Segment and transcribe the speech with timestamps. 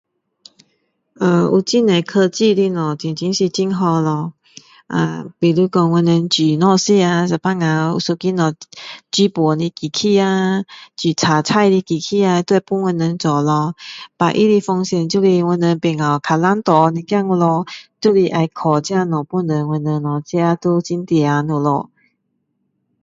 [1.13, 4.33] 呃有很多科技的东西真真是很好咯
[4.87, 8.57] 啊比如说我们煮东西吃啊有时候有一个东西
[9.27, 10.63] 煮饭的机器啊
[11.15, 13.75] 炒菜的机器啊都会帮我们做咯
[14.17, 17.67] but 它的风险就是我们变较懒惰一点咯
[18.01, 21.91] 就是要靠这些东西帮助我们咯自己都很懒惰了咯